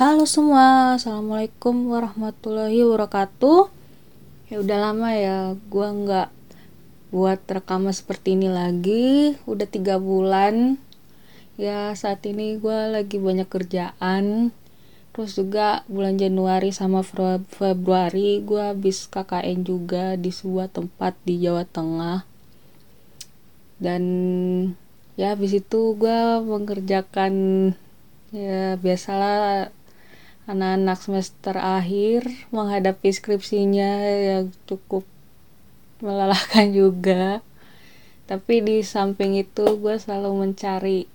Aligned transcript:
Halo 0.00 0.24
semua, 0.24 0.96
assalamualaikum 0.96 1.92
warahmatullahi 1.92 2.80
wabarakatuh. 2.88 3.68
Ya 4.48 4.64
udah 4.64 4.78
lama 4.80 5.12
ya, 5.12 5.52
gua 5.68 5.92
nggak 5.92 6.28
buat 7.12 7.44
rekaman 7.44 7.92
seperti 7.92 8.32
ini 8.32 8.48
lagi. 8.48 9.36
Udah 9.44 9.68
tiga 9.68 10.00
bulan. 10.00 10.80
Ya 11.60 11.92
saat 11.92 12.24
ini 12.24 12.56
gua 12.56 12.88
lagi 12.88 13.20
banyak 13.20 13.44
kerjaan. 13.44 14.56
Terus 15.12 15.36
juga 15.36 15.84
bulan 15.84 16.16
Januari 16.16 16.72
sama 16.72 17.04
Februari 17.52 18.40
gua 18.40 18.72
habis 18.72 19.04
KKN 19.04 19.68
juga 19.68 20.16
di 20.16 20.32
sebuah 20.32 20.72
tempat 20.72 21.12
di 21.28 21.44
Jawa 21.44 21.68
Tengah. 21.68 22.24
Dan 23.76 24.02
ya 25.20 25.36
habis 25.36 25.52
itu 25.52 25.92
gua 25.92 26.40
mengerjakan 26.40 27.34
ya 28.32 28.80
biasalah 28.80 29.76
anak-anak 30.50 30.98
semester 30.98 31.54
akhir 31.54 32.26
menghadapi 32.50 33.14
skripsinya 33.14 33.90
yang 34.02 34.50
cukup 34.66 35.06
melelahkan 36.02 36.74
juga. 36.82 37.40
Tapi 38.26 38.62
di 38.62 38.82
samping 38.82 39.38
itu 39.38 39.78
gue 39.78 39.94
selalu 39.98 40.46
mencari 40.46 41.06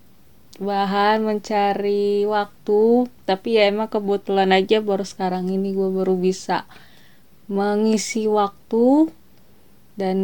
bahan 0.56 1.20
mencari 1.24 2.24
waktu. 2.24 3.08
Tapi 3.28 3.48
ya 3.60 3.68
emang 3.68 3.92
kebetulan 3.92 4.52
aja 4.56 4.80
baru 4.80 5.04
sekarang 5.04 5.52
ini 5.52 5.76
gue 5.76 5.88
baru 5.92 6.16
bisa 6.16 6.64
mengisi 7.46 8.26
waktu 8.26 9.12
dan 9.96 10.18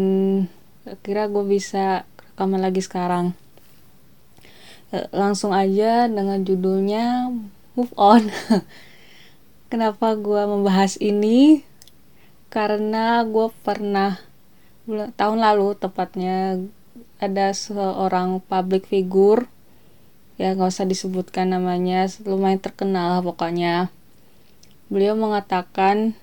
kira 1.04 1.28
gue 1.28 1.44
bisa 1.46 2.04
rekaman 2.32 2.60
lagi 2.60 2.84
sekarang. 2.84 3.32
E, 4.92 5.08
langsung 5.16 5.56
aja 5.56 6.08
dengan 6.12 6.44
judulnya 6.44 7.32
move 7.72 7.92
on 7.96 8.28
Kenapa 9.72 10.12
gue 10.20 10.44
membahas 10.44 11.00
ini? 11.00 11.64
Karena 12.52 13.24
gue 13.24 13.48
pernah 13.64 14.20
tahun 15.16 15.40
lalu 15.40 15.80
tepatnya 15.80 16.60
ada 17.16 17.56
seorang 17.56 18.44
public 18.44 18.84
figure 18.84 19.48
ya 20.36 20.52
nggak 20.52 20.76
usah 20.76 20.84
disebutkan 20.84 21.56
namanya 21.56 22.04
lumayan 22.28 22.60
terkenal 22.60 23.24
pokoknya. 23.24 23.88
Beliau 24.92 25.16
mengatakan 25.16 26.20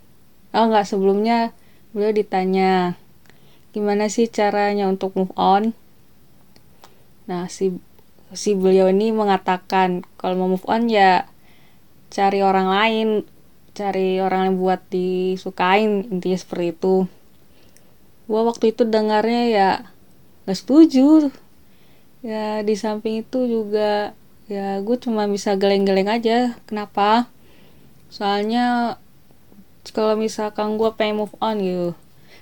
oh 0.53 0.69
nggak 0.69 0.85
sebelumnya 0.85 1.49
beliau 1.89 2.13
ditanya 2.13 3.01
gimana 3.73 4.13
sih 4.13 4.29
caranya 4.29 4.85
untuk 4.85 5.17
move 5.17 5.33
on? 5.33 5.73
Nah 7.25 7.49
si 7.49 7.73
si 8.29 8.53
beliau 8.53 8.93
ini 8.93 9.09
mengatakan 9.09 10.05
kalau 10.21 10.37
mau 10.37 10.53
move 10.53 10.69
on 10.69 10.85
ya 10.85 11.25
cari 12.13 12.45
orang 12.45 12.69
lain 12.69 13.09
cari 13.79 14.19
orang 14.19 14.51
yang 14.51 14.55
buat 14.59 14.83
disukain 14.91 16.11
intinya 16.11 16.35
seperti 16.35 16.75
itu. 16.75 16.95
Gue 18.27 18.41
waktu 18.43 18.75
itu 18.75 18.83
dengarnya 18.83 19.43
ya 19.47 19.69
gak 20.43 20.59
setuju. 20.59 21.31
Ya 22.19 22.59
di 22.67 22.75
samping 22.75 23.23
itu 23.23 23.47
juga 23.47 24.11
ya 24.51 24.83
gue 24.83 24.97
cuma 24.99 25.23
bisa 25.31 25.55
geleng-geleng 25.55 26.11
aja. 26.11 26.59
Kenapa? 26.67 27.31
Soalnya 28.11 28.99
kalau 29.95 30.19
misalkan 30.19 30.75
gue 30.75 30.91
pengen 30.99 31.23
move 31.23 31.35
on 31.39 31.63
gitu 31.63 31.89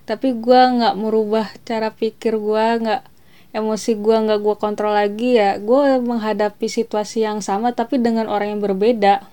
tapi 0.08 0.32
gue 0.32 0.62
nggak 0.80 0.96
merubah 0.96 1.52
cara 1.68 1.92
pikir 1.92 2.40
gue 2.40 2.66
nggak 2.80 3.04
emosi 3.52 4.00
gue 4.00 4.18
nggak 4.24 4.40
gue 4.40 4.56
kontrol 4.56 4.96
lagi 4.96 5.36
ya 5.36 5.60
gue 5.60 6.00
menghadapi 6.00 6.72
situasi 6.72 7.28
yang 7.28 7.44
sama 7.44 7.76
tapi 7.76 8.00
dengan 8.00 8.32
orang 8.32 8.56
yang 8.56 8.64
berbeda 8.64 9.28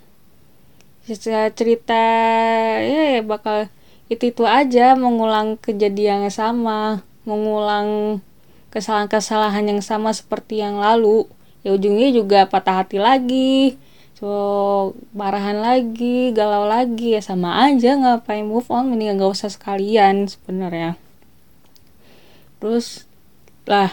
cerita 1.04 2.00
ya, 2.80 3.20
ya 3.20 3.22
bakal 3.24 3.68
itu 4.08 4.32
itu 4.32 4.44
aja 4.48 4.96
mengulang 4.96 5.60
kejadian 5.60 6.28
yang 6.28 6.32
sama 6.32 7.04
mengulang 7.28 8.20
kesalahan-kesalahan 8.72 9.64
yang 9.64 9.80
sama 9.80 10.12
seperti 10.12 10.60
yang 10.60 10.80
lalu. 10.80 11.24
Ya 11.64 11.72
ujungnya 11.72 12.12
juga 12.12 12.44
patah 12.44 12.84
hati 12.84 13.00
lagi 13.00 13.80
so 14.14 14.94
marahan 15.10 15.58
lagi 15.58 16.30
galau 16.30 16.70
lagi 16.70 17.18
ya 17.18 17.22
sama 17.24 17.66
aja 17.66 17.98
ngapain 17.98 18.46
move 18.46 18.68
on 18.70 18.92
mending 18.92 19.16
nggak 19.16 19.32
usah 19.32 19.48
sekalian 19.48 20.28
sebenarnya. 20.28 20.96
Terus 22.60 23.08
lah 23.64 23.92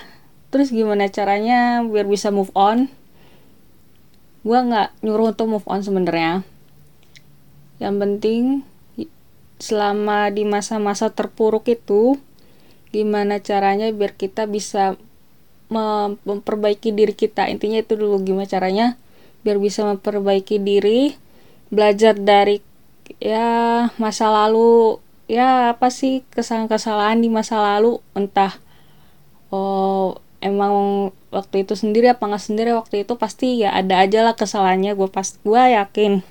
terus 0.51 0.71
gimana 0.71 1.07
caranya 1.07 1.83
biar 1.83 2.07
bisa 2.07 2.27
move 2.31 2.51
on? 2.55 2.91
Gue 4.43 4.59
nggak 4.59 4.99
nyuruh 5.03 5.31
untuk 5.31 5.47
move 5.47 5.67
on 5.67 5.79
sebenarnya 5.79 6.43
yang 7.81 7.97
penting 7.97 8.61
selama 9.57 10.29
di 10.29 10.45
masa-masa 10.45 11.09
terpuruk 11.09 11.65
itu 11.65 12.21
gimana 12.93 13.41
caranya 13.41 13.89
biar 13.89 14.13
kita 14.13 14.45
bisa 14.45 15.01
memperbaiki 15.73 16.93
diri 16.93 17.17
kita? 17.17 17.49
Intinya 17.49 17.81
itu 17.81 17.97
dulu 17.97 18.21
gimana 18.21 18.45
caranya 18.45 19.01
biar 19.41 19.57
bisa 19.57 19.81
memperbaiki 19.81 20.61
diri 20.61 21.17
belajar 21.73 22.13
dari 22.13 22.61
ya 23.17 23.89
masa 23.97 24.29
lalu 24.29 25.01
ya 25.25 25.73
apa 25.73 25.89
sih 25.89 26.21
kesalahan-kesalahan 26.29 27.17
di 27.17 27.33
masa 27.33 27.57
lalu? 27.57 27.97
Entah 28.13 28.53
oh 29.49 30.21
emang 30.43 31.09
waktu 31.33 31.63
itu 31.63 31.73
sendiri 31.73 32.11
apa 32.11 32.27
nggak 32.27 32.43
sendiri 32.43 32.71
waktu 32.75 33.07
itu 33.07 33.13
pasti 33.15 33.61
ya 33.63 33.71
ada 33.71 34.03
aja 34.03 34.25
lah 34.25 34.35
kesalahannya 34.35 34.97
gue 34.97 35.09
pas 35.09 35.25
gue 35.25 35.61
yakin 35.77 36.21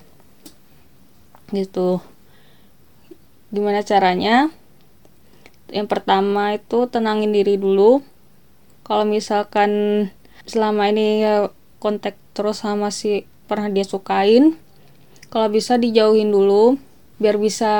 gitu. 1.51 2.03
Gimana 3.51 3.83
caranya? 3.83 4.51
Yang 5.71 5.87
pertama 5.91 6.55
itu 6.55 6.87
tenangin 6.91 7.31
diri 7.31 7.59
dulu. 7.59 8.03
Kalau 8.87 9.07
misalkan 9.07 9.71
selama 10.47 10.91
ini 10.91 11.23
ya 11.23 11.51
kontak 11.79 12.19
terus 12.35 12.63
sama 12.63 12.91
si 12.91 13.27
pernah 13.47 13.71
dia 13.71 13.87
sukain 13.87 14.55
kalau 15.31 15.47
bisa 15.51 15.79
dijauhin 15.79 16.31
dulu 16.31 16.79
biar 17.23 17.39
bisa 17.39 17.73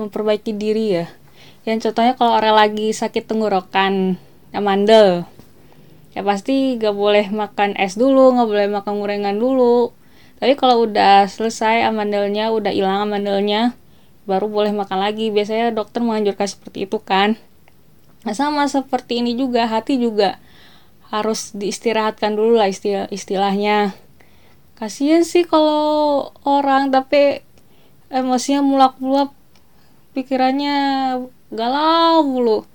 memperbaiki 0.00 0.56
diri 0.56 1.04
ya. 1.04 1.06
Yang 1.68 1.90
contohnya 1.90 2.16
kalau 2.16 2.32
orang 2.40 2.56
lagi 2.56 2.92
sakit 2.96 3.28
tenggorokan 3.28 4.16
ya 4.52 4.60
mandel 4.64 5.28
ya 6.16 6.24
pasti 6.24 6.74
gak 6.80 6.96
boleh 6.96 7.30
makan 7.30 7.76
es 7.76 7.94
dulu 7.94 8.34
gak 8.34 8.48
boleh 8.48 8.66
makan 8.66 8.94
gorengan 8.98 9.36
dulu 9.36 9.92
tapi 10.38 10.54
kalau 10.54 10.86
udah 10.86 11.26
selesai 11.26 11.82
amandelnya 11.90 12.54
udah 12.54 12.70
hilang 12.70 13.10
amandelnya 13.10 13.74
baru 14.28 14.46
boleh 14.46 14.70
makan 14.76 15.02
lagi. 15.02 15.32
Biasanya 15.34 15.74
dokter 15.74 16.04
menganjurkan 16.04 16.46
seperti 16.46 16.84
itu 16.84 17.00
kan. 17.02 17.34
Nah 18.22 18.34
sama 18.36 18.68
seperti 18.68 19.24
ini 19.24 19.34
juga 19.34 19.64
hati 19.66 19.96
juga 19.96 20.36
harus 21.08 21.56
diistirahatkan 21.56 22.36
dulu 22.36 22.60
lah 22.60 22.68
istilah 22.68 23.08
istilahnya. 23.08 23.96
Kasihan 24.76 25.24
sih 25.26 25.42
kalau 25.42 26.30
orang 26.46 26.94
tapi 26.94 27.42
emosinya 28.12 28.62
mulak-mulak 28.62 29.34
pikirannya 30.12 30.76
galau 31.50 32.22
mulu. 32.22 32.68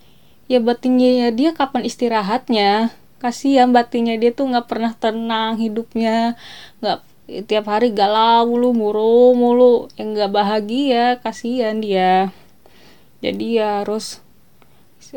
Ya 0.51 0.59
batinnya 0.59 1.31
dia 1.31 1.55
kapan 1.55 1.87
istirahatnya? 1.87 2.91
Kasihan 3.23 3.71
batinnya 3.71 4.19
dia 4.19 4.35
tuh 4.35 4.51
nggak 4.51 4.67
pernah 4.67 4.91
tenang 4.99 5.55
hidupnya 5.55 6.35
nggak 6.83 7.12
tiap 7.49 7.65
hari 7.65 7.89
galau 7.89 8.45
mulu 8.45 8.69
mulu 8.77 9.33
mulu. 9.33 9.73
Yang 9.97 10.07
nggak 10.13 10.31
bahagia 10.31 11.05
kasihan 11.25 11.81
dia. 11.81 12.29
Jadi 13.25 13.57
ya 13.57 13.81
harus 13.81 14.21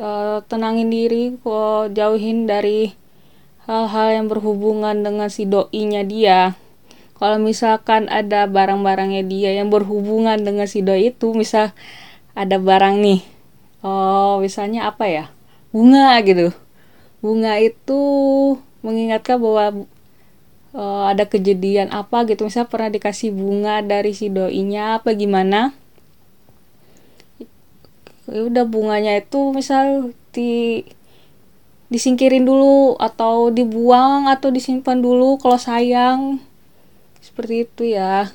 uh, 0.00 0.40
tenangin 0.48 0.88
diri 0.88 1.36
kok 1.36 1.92
jauhin 1.92 2.48
dari 2.48 2.96
hal-hal 3.68 4.08
yang 4.22 4.26
berhubungan 4.32 5.04
dengan 5.04 5.28
si 5.28 5.44
doinya 5.44 6.00
dia. 6.00 6.56
Kalau 7.16 7.36
misalkan 7.36 8.08
ada 8.12 8.48
barang-barangnya 8.48 9.24
dia 9.28 9.56
yang 9.56 9.72
berhubungan 9.72 10.36
dengan 10.40 10.68
si 10.68 10.84
doi 10.84 11.12
itu 11.12 11.32
misal 11.32 11.72
ada 12.36 12.60
barang 12.60 13.00
nih 13.00 13.36
oh 13.86 14.42
misalnya 14.42 14.90
apa 14.90 15.06
ya? 15.06 15.24
Bunga 15.70 16.18
gitu. 16.26 16.50
Bunga 17.22 17.58
itu 17.62 18.00
mengingatkan 18.82 19.38
bahwa 19.38 19.86
uh, 20.76 21.10
ada 21.10 21.24
kejadian 21.24 21.88
apa 21.90 22.28
gitu? 22.28 22.46
Misalnya 22.46 22.68
pernah 22.68 22.90
dikasih 22.92 23.32
bunga 23.32 23.80
dari 23.80 24.12
si 24.12 24.28
doinya 24.28 25.00
apa 25.00 25.16
gimana? 25.16 25.72
Ya 28.28 28.42
udah 28.44 28.64
bunganya 28.68 29.16
itu 29.18 29.54
misal 29.56 30.12
di 30.36 30.84
disingkirin 31.86 32.42
dulu 32.42 32.98
atau 32.98 33.54
dibuang 33.54 34.26
atau 34.28 34.52
disimpan 34.52 35.00
dulu 35.00 35.40
kalau 35.40 35.56
sayang. 35.56 36.42
Seperti 37.24 37.64
itu 37.64 37.82
ya. 37.96 38.30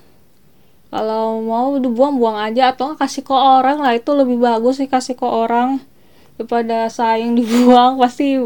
Kalau 0.92 1.40
mau 1.40 1.80
dibuang 1.80 2.20
buang 2.20 2.36
aja 2.36 2.76
atau 2.76 3.00
kasih 3.00 3.24
ke 3.24 3.32
orang 3.32 3.80
lah 3.80 3.96
itu 3.96 4.12
lebih 4.12 4.44
bagus 4.44 4.84
sih 4.84 4.92
kasih 4.92 5.16
ke 5.16 5.24
orang. 5.24 5.80
Daripada 6.36 6.88
sayang 6.92 7.36
dibuang 7.40 8.00
pasti 8.00 8.40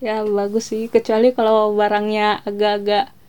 ya 0.00 0.24
bagus 0.24 0.72
sih. 0.72 0.88
Kecuali 0.88 1.36
kalau 1.36 1.76
barangnya 1.76 2.44
agak-agak 2.48 3.19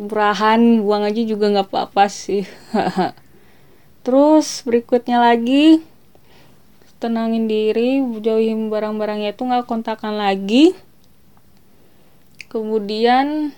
murahan 0.00 0.80
buang 0.80 1.04
aja 1.04 1.20
juga 1.26 1.50
nggak 1.52 1.68
apa-apa 1.68 2.08
sih. 2.08 2.46
Terus 4.06 4.62
berikutnya 4.64 5.18
lagi 5.18 5.82
tenangin 7.02 7.50
diri 7.50 7.98
jauhin 8.22 8.70
barang-barangnya 8.70 9.34
itu 9.34 9.42
nggak 9.42 9.66
kontakan 9.66 10.16
lagi. 10.22 10.72
Kemudian 12.46 13.52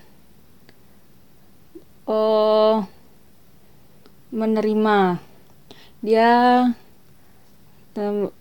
uh, 2.09 2.83
menerima. 4.33 5.21
Dia 6.01 6.31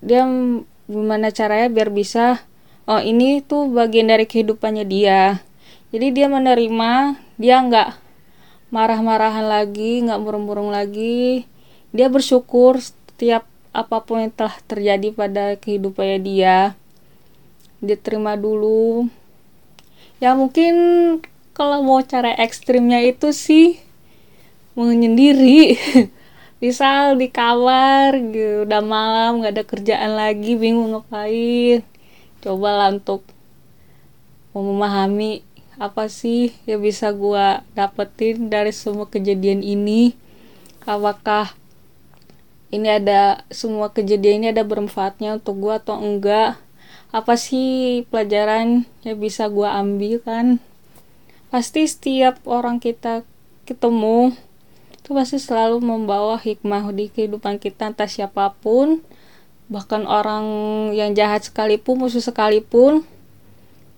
dia 0.03 0.23
gimana 0.85 1.31
caranya 1.31 1.69
biar 1.71 1.89
bisa 1.95 2.43
oh 2.85 3.01
ini 3.01 3.41
tuh 3.41 3.71
bagian 3.73 4.11
dari 4.11 4.29
kehidupannya 4.29 4.85
dia 4.85 5.41
jadi 5.95 6.11
dia 6.11 6.27
menerima 6.27 7.23
dia 7.39 7.63
nggak 7.63 8.03
marah-marahan 8.75 9.47
lagi 9.47 10.03
nggak 10.03 10.19
murung-murung 10.19 10.75
lagi. 10.75 11.47
Dia 11.95 12.11
bersyukur 12.11 12.83
setiap 12.83 13.47
apa 13.71 14.03
pun 14.03 14.27
yang 14.27 14.35
telah 14.35 14.59
terjadi 14.67 15.15
pada 15.15 15.55
kehidupannya 15.55 16.19
dia. 16.19 16.59
Dia 17.79 17.95
terima 17.95 18.35
dulu. 18.35 19.07
Ya 20.19 20.35
mungkin 20.35 20.75
kalau 21.55 21.87
mau 21.87 22.03
cara 22.03 22.35
ekstrimnya 22.43 22.99
itu 23.07 23.31
sih 23.31 23.79
menyendiri. 24.75 25.79
Misal 26.63 27.15
di 27.15 27.31
kamar 27.31 28.19
gitu. 28.35 28.67
Udah 28.67 28.83
malam 28.83 29.47
nggak 29.47 29.55
ada 29.55 29.63
kerjaan 29.63 30.19
lagi 30.19 30.59
bingung 30.59 30.99
ngapain. 30.99 31.87
Coba 32.43 32.91
untuk 32.91 33.23
mau 34.51 34.67
memahami 34.67 35.54
apa 35.81 36.07
sih 36.07 36.55
yang 36.69 36.81
bisa 36.83 37.11
gua 37.11 37.67
dapetin 37.75 38.47
dari 38.51 38.71
semua 38.71 39.11
kejadian 39.11 39.61
ini? 39.61 40.15
Apakah 40.85 41.57
ini 42.75 42.91
ada 42.91 43.47
semua 43.55 43.95
kejadian 43.95 44.43
ini 44.43 44.47
ada 44.51 44.67
bermanfaatnya 44.67 45.39
untuk 45.39 45.63
gue 45.63 45.75
atau 45.79 45.95
enggak? 45.95 46.59
Apa 47.15 47.39
sih 47.39 48.03
pelajaran 48.11 48.83
yang 49.07 49.17
bisa 49.23 49.47
gue 49.47 49.65
ambil 49.65 50.19
kan? 50.19 50.47
Pasti 51.55 51.87
setiap 51.87 52.43
orang 52.51 52.83
kita 52.83 53.23
ketemu 53.65 54.35
itu 54.99 55.13
pasti 55.13 55.37
selalu 55.37 55.85
membawa 55.85 56.41
hikmah 56.41 56.89
di 56.91 57.13
kehidupan 57.13 57.63
kita 57.63 57.95
entah 57.95 58.11
siapa 58.11 58.57
pun. 58.59 59.05
Bahkan 59.71 60.09
orang 60.09 60.45
yang 60.97 61.15
jahat 61.15 61.47
sekalipun 61.47 62.05
musuh 62.05 62.21
sekalipun 62.25 63.07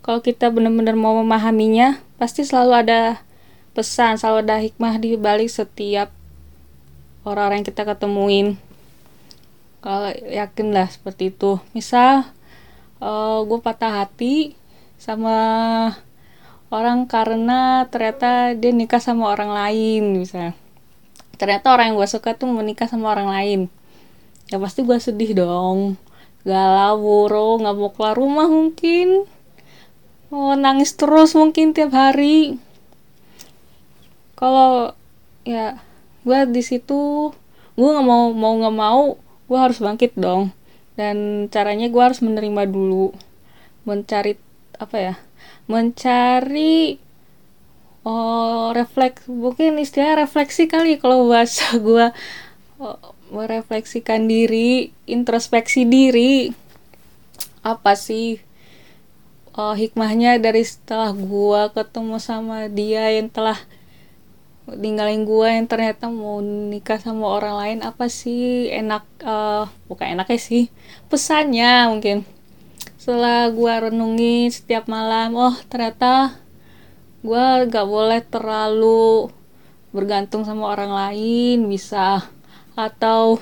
kalau 0.06 0.22
kita 0.22 0.54
benar-benar 0.54 0.94
mau 0.94 1.18
memahaminya 1.18 1.98
pasti 2.14 2.46
selalu 2.46 2.86
ada 2.86 3.26
pesan 3.74 4.16
selalu 4.16 4.46
ada 4.46 4.56
hikmah 4.62 5.02
di 5.02 5.18
balik 5.18 5.50
setiap 5.50 6.14
orang-orang 7.26 7.60
yang 7.60 7.68
kita 7.74 7.82
ketemuin. 7.82 8.46
Kalau 9.82 10.14
yakin 10.14 10.70
lah 10.70 10.86
seperti 10.86 11.34
itu. 11.34 11.58
Misal 11.74 12.30
uh, 13.02 13.04
eh, 13.04 13.38
gue 13.50 13.58
patah 13.58 14.06
hati 14.06 14.54
sama 14.96 15.36
orang 16.70 17.10
karena 17.10 17.84
ternyata 17.90 18.54
dia 18.54 18.70
nikah 18.70 19.02
sama 19.02 19.34
orang 19.34 19.50
lain 19.50 20.22
misalnya. 20.22 20.54
Ternyata 21.36 21.74
orang 21.74 21.92
yang 21.92 21.96
gue 21.98 22.08
suka 22.08 22.38
tuh 22.38 22.46
menikah 22.46 22.86
sama 22.86 23.10
orang 23.10 23.28
lain. 23.28 23.60
Ya 24.48 24.62
pasti 24.62 24.86
gue 24.86 24.96
sedih 25.02 25.34
dong. 25.34 25.98
Galau 26.46 26.94
buru 27.02 27.58
nggak 27.58 27.74
mau 27.74 27.90
keluar 27.90 28.14
rumah 28.14 28.46
mungkin 28.46 29.26
mau 30.30 30.54
nangis 30.58 30.94
terus 30.98 31.32
mungkin 31.38 31.70
tiap 31.76 31.94
hari. 31.94 32.58
Kalau 34.36 34.92
ya 35.46 35.78
gue 36.26 36.40
di 36.50 36.62
situ 36.62 37.30
gue 37.76 37.88
nggak 37.88 38.06
mau 38.08 38.34
mau 38.34 38.54
nggak 38.58 38.76
mau 38.76 39.02
gue 39.46 39.58
harus 39.58 39.78
bangkit 39.78 40.18
dong. 40.18 40.50
Dan 40.96 41.46
caranya 41.52 41.86
gue 41.86 42.02
harus 42.02 42.20
menerima 42.24 42.66
dulu. 42.66 43.14
Mencari 43.86 44.34
apa 44.76 44.96
ya 44.98 45.14
mencari 45.66 47.00
oh 48.06 48.70
refleks 48.70 49.26
mungkin 49.26 49.82
istilah 49.82 50.14
refleksi 50.14 50.70
kali 50.70 51.00
kalau 51.00 51.26
bahasa 51.26 51.74
gue 51.86 52.14
oh, 52.78 52.98
merefleksikan 53.34 54.30
diri 54.30 54.94
introspeksi 55.06 55.86
diri. 55.86 56.54
Apa 57.66 57.98
sih 57.98 58.38
oh, 59.56 59.74
hikmahnya 59.74 60.36
dari 60.36 60.62
setelah 60.62 61.16
gue 61.16 61.62
ketemu 61.72 62.16
sama 62.20 62.68
dia 62.68 63.08
yang 63.08 63.32
telah 63.32 63.56
ninggalin 64.66 65.22
gue 65.22 65.48
yang 65.48 65.66
ternyata 65.70 66.10
mau 66.10 66.42
nikah 66.42 66.98
sama 66.98 67.38
orang 67.38 67.54
lain 67.54 67.78
apa 67.86 68.10
sih 68.10 68.66
enak 68.68 69.06
uh, 69.22 69.70
bukan 69.86 70.18
enaknya 70.18 70.40
sih 70.42 70.68
pesannya 71.08 71.88
mungkin. 71.88 72.28
Setelah 73.00 73.48
gue 73.54 73.74
renungi 73.90 74.50
setiap 74.50 74.90
malam 74.90 75.38
oh 75.38 75.54
ternyata 75.70 76.36
gue 77.22 77.46
gak 77.70 77.86
boleh 77.86 78.20
terlalu 78.26 79.30
bergantung 79.94 80.42
sama 80.44 80.74
orang 80.74 80.92
lain 80.92 81.70
bisa. 81.70 82.26
Atau 82.74 83.40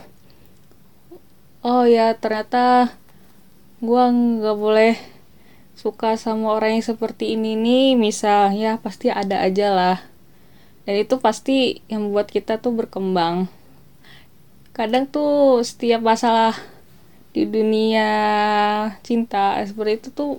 oh 1.64 1.84
ya 1.88 2.12
ternyata 2.14 2.92
gue 3.80 4.04
nggak 4.04 4.56
boleh 4.56 5.13
suka 5.74 6.14
sama 6.14 6.54
orang 6.54 6.78
yang 6.78 6.86
seperti 6.86 7.34
ini 7.34 7.58
nih 7.58 7.98
misal 7.98 8.54
ya 8.54 8.78
pasti 8.78 9.10
ada 9.10 9.42
aja 9.42 9.68
lah. 9.74 9.98
Dan 10.84 11.00
itu 11.00 11.16
pasti 11.18 11.80
yang 11.90 12.08
membuat 12.08 12.28
kita 12.30 12.60
tuh 12.60 12.76
berkembang. 12.76 13.48
Kadang 14.74 15.08
tuh 15.08 15.62
setiap 15.64 16.02
masalah 16.02 16.54
di 17.34 17.48
dunia 17.50 18.10
cinta 19.02 19.58
seperti 19.66 19.92
itu 19.98 20.08
tuh 20.14 20.32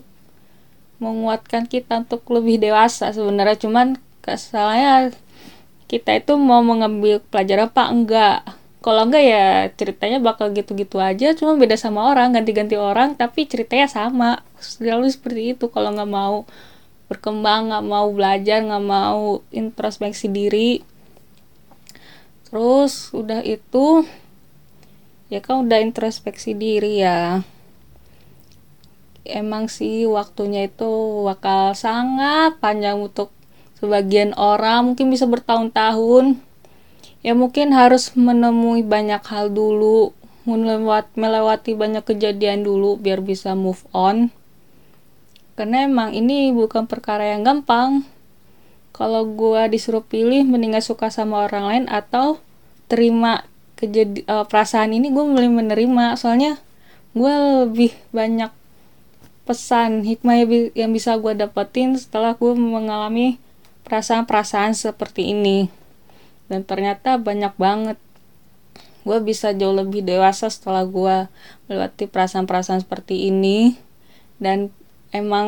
menguatkan 1.04 1.68
kita 1.68 2.08
untuk 2.08 2.24
lebih 2.32 2.62
dewasa 2.62 3.12
sebenarnya. 3.12 3.60
Cuman 3.60 4.00
kesalnya 4.24 5.12
kita 5.92 6.18
itu 6.18 6.34
mau 6.40 6.64
mengambil 6.64 7.20
pelajaran 7.30 7.68
apa? 7.70 7.84
Enggak. 7.92 8.40
Kalau 8.86 9.10
enggak 9.10 9.24
ya 9.26 9.46
ceritanya 9.74 10.22
bakal 10.22 10.54
gitu-gitu 10.54 11.02
aja. 11.02 11.34
Cuma 11.34 11.58
beda 11.58 11.76
sama 11.76 12.06
orang 12.06 12.38
ganti-ganti 12.38 12.78
orang 12.78 13.18
tapi 13.18 13.50
ceritanya 13.50 13.90
sama 13.90 14.46
selalu 14.66 15.06
seperti 15.14 15.54
itu. 15.54 15.70
Kalau 15.70 15.94
nggak 15.94 16.12
mau 16.12 16.50
berkembang 17.06 17.70
nggak 17.70 17.86
mau 17.86 18.10
belajar 18.10 18.66
nggak 18.66 18.86
mau 18.86 19.46
introspeksi 19.54 20.26
diri 20.26 20.82
terus 22.50 23.14
udah 23.14 23.46
itu 23.46 24.08
ya 25.28 25.44
kan 25.44 25.66
udah 25.66 25.82
introspeksi 25.82 26.56
diri 26.56 27.04
ya. 27.04 27.42
Emang 29.26 29.68
sih 29.68 30.06
waktunya 30.06 30.70
itu 30.70 31.26
bakal 31.26 31.74
sangat 31.74 32.62
panjang 32.62 33.02
untuk 33.02 33.34
sebagian 33.82 34.38
orang 34.38 34.94
mungkin 34.94 35.10
bisa 35.10 35.26
bertahun-tahun. 35.26 36.38
Ya 37.26 37.34
mungkin 37.34 37.74
harus 37.74 38.14
menemui 38.14 38.86
banyak 38.86 39.26
hal 39.26 39.50
dulu 39.50 40.14
melewati, 40.46 41.74
banyak 41.74 42.06
kejadian 42.06 42.62
dulu 42.62 43.02
biar 43.02 43.26
bisa 43.26 43.58
move 43.58 43.82
on 43.92 44.30
karena 45.56 45.88
emang 45.88 46.12
ini 46.12 46.52
bukan 46.52 46.86
perkara 46.86 47.32
yang 47.32 47.48
gampang. 47.48 48.04
Kalau 48.96 49.28
gue 49.28 49.68
disuruh 49.72 50.04
pilih 50.04 50.48
mendingan 50.48 50.84
suka 50.84 51.12
sama 51.12 51.48
orang 51.48 51.66
lain 51.68 51.86
atau 51.92 52.40
terima 52.88 53.44
kejadi 53.76 54.24
uh, 54.28 54.48
perasaan 54.48 54.96
ini 54.96 55.12
gue 55.12 55.24
mulai 55.24 55.52
menerima. 55.52 56.16
Soalnya 56.16 56.60
gue 57.16 57.34
lebih 57.68 57.92
banyak 58.12 58.52
pesan 59.48 60.04
hikmah 60.04 60.48
yang 60.76 60.92
bisa 60.92 61.16
gue 61.20 61.36
dapetin 61.36 61.96
setelah 61.96 62.36
gue 62.36 62.56
mengalami 62.56 63.40
perasaan-perasaan 63.88 64.76
seperti 64.76 65.32
ini. 65.32 65.72
Dan 66.52 66.64
ternyata 66.64 67.16
banyak 67.20 67.56
banget. 67.56 67.98
Gue 69.06 69.22
bisa 69.22 69.54
jauh 69.54 69.76
lebih 69.76 70.02
dewasa 70.02 70.50
setelah 70.50 70.84
gue 70.84 71.30
melewati 71.68 72.10
perasaan-perasaan 72.10 72.84
seperti 72.84 73.30
ini. 73.30 73.78
Dan 74.40 74.72
emang 75.16 75.48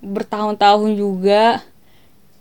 bertahun-tahun 0.00 0.96
juga. 0.96 1.60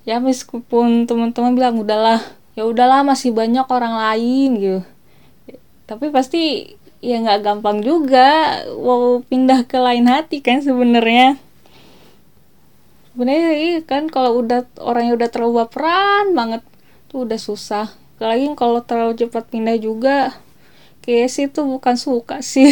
Ya 0.07 0.23
meskipun 0.23 1.03
teman-teman 1.03 1.51
bilang 1.51 1.75
udahlah 1.83 2.23
ya 2.55 2.63
udahlah 2.63 3.03
masih 3.03 3.35
banyak 3.35 3.67
orang 3.67 3.95
lain 3.99 4.49
gitu. 4.57 4.81
Tapi 5.83 6.07
pasti 6.09 6.73
ya 7.03 7.19
nggak 7.19 7.43
gampang 7.43 7.83
juga 7.83 8.63
mau 8.79 9.19
pindah 9.21 9.67
ke 9.67 9.77
lain 9.77 10.07
hati 10.07 10.39
kan 10.39 10.63
sebenarnya. 10.63 11.35
Sebenarnya 13.11 13.83
kan 13.83 14.07
kalau 14.07 14.39
udah 14.39 14.63
orangnya 14.79 15.19
udah 15.19 15.29
terlalu 15.29 15.53
baperan 15.65 16.31
banget 16.31 16.63
tuh 17.11 17.27
udah 17.27 17.39
susah. 17.41 17.91
Apalagi 18.17 18.47
kalau 18.55 18.81
terlalu 18.81 19.13
cepat 19.13 19.45
pindah 19.51 19.77
juga 19.77 20.33
kayak 21.07 21.29
sih 21.31 21.47
tuh 21.47 21.63
bukan 21.63 21.95
suka 21.95 22.43
sih 22.43 22.67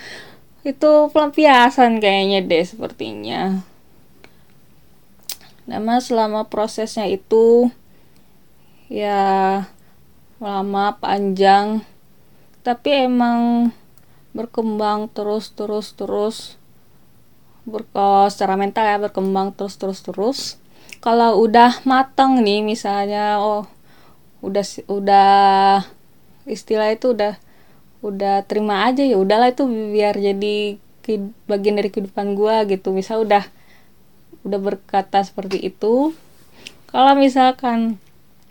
itu 0.64 0.92
pelampiasan 1.12 2.00
kayaknya 2.00 2.40
deh 2.40 2.64
sepertinya. 2.64 3.60
Nama 5.68 6.00
selama 6.00 6.48
prosesnya 6.48 7.04
itu 7.04 7.68
ya 8.88 9.64
lama 10.40 10.86
panjang 11.00 11.84
tapi 12.64 13.04
emang 13.04 13.70
berkembang 14.32 15.12
terus 15.12 15.52
terus 15.52 15.92
terus. 15.92 16.56
Berkos 17.68 18.36
secara 18.36 18.56
mental 18.56 18.88
ya 18.88 18.96
berkembang 18.96 19.52
terus 19.52 19.76
terus 19.76 20.00
terus. 20.00 20.40
Kalau 21.04 21.44
udah 21.44 21.84
matang 21.84 22.40
nih 22.40 22.64
misalnya 22.64 23.36
oh 23.40 23.68
udah 24.40 24.64
udah 24.88 25.84
istilah 26.48 26.92
itu 26.92 27.12
udah 27.12 27.40
udah 28.04 28.44
terima 28.44 28.84
aja 28.84 29.00
ya 29.00 29.16
udahlah 29.16 29.56
itu 29.56 29.64
biar 29.64 30.20
jadi 30.20 30.76
bagian 31.48 31.80
dari 31.80 31.88
kehidupan 31.88 32.36
gue 32.36 32.76
gitu. 32.76 32.92
Misal 32.92 33.24
udah 33.24 33.48
udah 34.44 34.60
berkata 34.60 35.24
seperti 35.24 35.72
itu 35.72 36.12
kalau 36.92 37.16
misalkan 37.16 37.96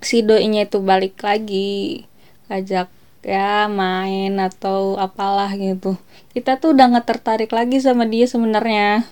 si 0.02 0.26
doinya 0.26 0.66
itu 0.66 0.82
balik 0.82 1.22
lagi 1.22 2.10
ajak 2.50 2.90
ya 3.24 3.70
main 3.70 4.36
atau 4.42 4.98
apalah 4.98 5.54
gitu 5.56 5.96
kita 6.34 6.58
tuh 6.58 6.74
udah 6.74 6.98
nggak 6.98 7.08
tertarik 7.08 7.52
lagi 7.54 7.78
sama 7.78 8.10
dia 8.10 8.26
sebenarnya. 8.26 9.06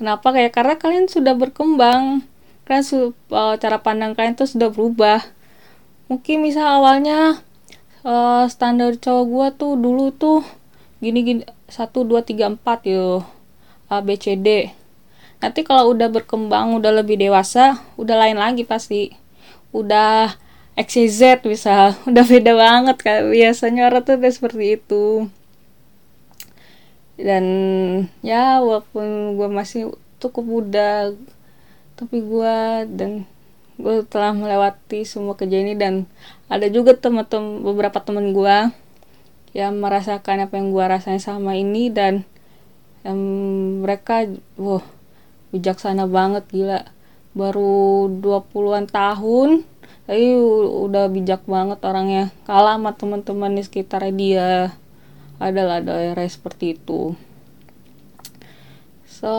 Kenapa? 0.00 0.32
Kayak 0.32 0.56
karena 0.56 0.74
kalian 0.80 1.06
sudah 1.12 1.36
berkembang 1.36 2.24
kan 2.64 2.84
su 2.84 3.12
uh, 3.32 3.56
cara 3.56 3.80
pandang 3.84 4.16
kalian 4.16 4.32
tuh 4.32 4.48
sudah 4.48 4.72
berubah. 4.72 5.20
Mungkin 6.08 6.40
misal 6.40 6.80
awalnya 6.80 7.44
uh, 8.04 8.44
standar 8.50 8.98
cowok 8.98 9.24
gua 9.26 9.46
tuh 9.54 9.74
dulu 9.78 10.10
tuh 10.14 10.42
gini 10.98 11.22
gini 11.22 11.42
satu 11.70 12.02
dua 12.02 12.26
tiga 12.26 12.50
empat 12.50 12.84
yo. 12.86 13.22
A 13.88 14.04
B 14.04 14.20
C 14.20 14.36
D. 14.36 14.68
Nanti 15.40 15.64
kalau 15.64 15.96
udah 15.96 16.12
berkembang 16.12 16.76
udah 16.76 16.92
lebih 16.92 17.16
dewasa 17.16 17.80
udah 17.96 18.16
lain 18.20 18.36
lagi 18.36 18.68
pasti. 18.68 19.16
Udah 19.72 20.36
X 20.76 21.00
Y 21.00 21.08
Z 21.08 21.22
bisa. 21.42 21.94
Udah 22.08 22.22
beda 22.22 22.52
banget 22.54 22.96
kan 23.02 23.32
biasanya 23.32 23.88
orang 23.88 24.04
tuh 24.04 24.20
seperti 24.20 24.76
itu. 24.76 25.26
Dan 27.18 27.44
ya 28.22 28.62
walaupun 28.62 29.34
gue 29.34 29.48
masih 29.50 29.90
cukup 30.22 30.44
muda 30.46 31.10
tapi 31.98 32.22
gue 32.22 32.56
dan 32.94 33.26
gue 33.78 34.02
telah 34.10 34.34
melewati 34.34 35.06
semua 35.06 35.38
kejadian 35.38 35.70
ini 35.70 35.76
dan 35.78 35.94
ada 36.50 36.66
juga 36.66 36.98
teman-teman 36.98 37.62
beberapa 37.62 38.02
teman 38.02 38.34
gue 38.34 38.56
yang 39.54 39.78
merasakan 39.78 40.50
apa 40.50 40.58
yang 40.58 40.74
gue 40.74 40.84
rasain 40.84 41.22
sama 41.22 41.54
ini 41.54 41.88
dan 41.88 42.26
yang 43.06 43.18
mereka 43.86 44.26
wah 44.58 44.84
bijaksana 45.54 46.10
banget 46.10 46.44
gila. 46.50 46.82
Baru 47.32 48.10
20-an 48.18 48.90
tahun 48.90 49.62
tapi 50.10 50.34
udah 50.88 51.06
bijak 51.12 51.46
banget 51.46 51.78
orangnya. 51.86 52.34
Kalah 52.48 52.76
sama 52.76 52.96
teman-teman 52.98 53.54
di 53.54 53.62
sekitar 53.62 54.02
dia. 54.10 54.74
Adalah 55.38 55.78
daerah 55.78 56.26
seperti 56.26 56.74
itu. 56.74 57.14
So 59.06 59.34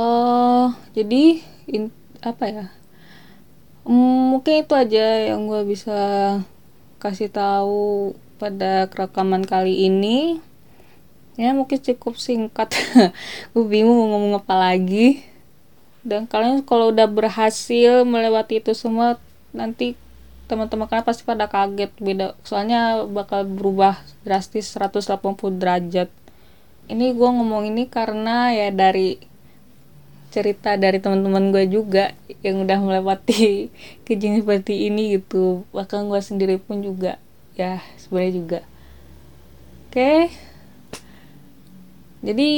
jadi 0.95 1.43
in, 1.67 1.91
apa 2.23 2.45
ya 2.47 2.65
mungkin 3.89 4.61
itu 4.61 4.73
aja 4.77 5.33
yang 5.33 5.49
gue 5.49 5.65
bisa 5.65 5.97
kasih 7.01 7.33
tahu 7.33 8.13
pada 8.37 8.85
rekaman 8.87 9.41
kali 9.43 9.89
ini. 9.89 10.37
Ya 11.39 11.55
mungkin 11.55 11.79
cukup 11.79 12.19
singkat. 12.19 12.75
Gue 13.55 13.63
bingung 13.63 13.95
mau 13.95 14.07
ngomong 14.15 14.43
apa 14.43 14.55
lagi. 14.59 15.23
Dan 16.03 16.27
kalian 16.27 16.63
kalau 16.67 16.91
udah 16.91 17.07
berhasil 17.07 18.03
melewati 18.03 18.59
itu 18.59 18.75
semua 18.75 19.19
nanti 19.55 19.95
teman-teman 20.51 20.91
kalian 20.91 21.07
pasti 21.07 21.23
pada 21.23 21.47
kaget. 21.47 21.95
Beda 21.99 22.35
soalnya 22.43 23.07
bakal 23.07 23.47
berubah 23.47 24.03
drastis 24.27 24.67
180 24.75 25.15
derajat. 25.55 26.11
Ini 26.91 27.15
gue 27.15 27.29
ngomong 27.29 27.71
ini 27.71 27.87
karena 27.87 28.51
ya 28.51 28.67
dari 28.75 29.28
cerita 30.29 30.77
dari 30.77 31.01
teman-teman 31.01 31.49
gue 31.49 31.65
juga 31.65 32.13
yang 32.45 32.63
udah 32.63 32.79
melewati 32.79 33.73
kejadian 34.05 34.45
seperti 34.45 34.87
ini 34.89 35.19
gitu. 35.19 35.65
Bahkan 35.73 36.07
gue 36.07 36.21
sendiri 36.21 36.55
pun 36.61 36.85
juga 36.85 37.17
ya 37.57 37.81
sebenarnya 37.97 38.33
juga. 38.33 38.59
Oke. 39.89 39.97
Okay. 39.97 40.21
jadi 42.21 42.49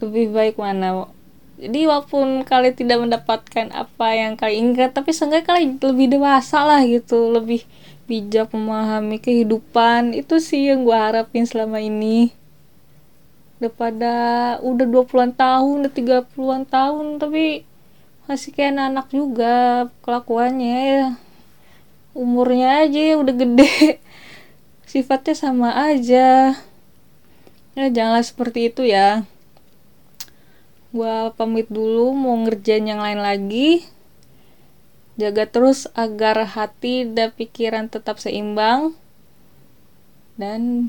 lebih 0.00 0.26
baik 0.32 0.56
mana? 0.56 1.08
Jadi 1.54 1.86
walaupun 1.86 2.42
kalian 2.42 2.74
tidak 2.74 2.98
mendapatkan 2.98 3.66
apa 3.70 4.06
yang 4.16 4.34
kalian 4.34 4.74
ingat 4.74 4.90
tapi 4.96 5.14
seenggaknya 5.14 5.46
kalian 5.46 5.70
lebih 5.78 6.18
dewasa 6.18 6.64
lah 6.64 6.82
gitu. 6.82 7.30
Lebih 7.30 7.62
bijak 8.08 8.50
memahami 8.56 9.20
kehidupan. 9.20 10.16
Itu 10.16 10.40
sih 10.40 10.72
yang 10.72 10.88
gue 10.88 10.96
harapin 10.96 11.44
selama 11.44 11.84
ini 11.84 12.32
daripada 13.64 14.14
udah 14.60 14.84
20-an 14.84 15.32
tahun 15.32 15.88
udah 15.88 15.92
30-an 15.96 16.64
tahun 16.68 17.06
tapi 17.16 17.64
masih 18.24 18.56
kayak 18.56 18.80
anak, 18.80 19.12
juga 19.12 19.88
kelakuannya 20.00 20.76
ya. 20.80 21.06
Umurnya 22.16 22.84
aja 22.84 23.00
ya 23.12 23.14
udah 23.20 23.34
gede. 23.36 24.00
Sifatnya 24.90 25.36
sama 25.36 25.76
aja. 25.76 26.56
Ya 27.76 27.86
janganlah 27.92 28.24
seperti 28.24 28.72
itu 28.72 28.88
ya. 28.88 29.28
Gua 30.88 31.36
pamit 31.36 31.68
dulu 31.68 32.16
mau 32.16 32.36
ngerjain 32.48 32.88
yang 32.88 33.04
lain 33.04 33.20
lagi. 33.20 33.84
Jaga 35.20 35.44
terus 35.44 35.84
agar 35.92 36.48
hati 36.48 37.04
dan 37.04 37.28
pikiran 37.28 37.92
tetap 37.92 38.16
seimbang. 38.16 38.96
Dan 40.40 40.88